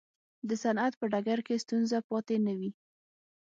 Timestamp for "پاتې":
2.09-2.35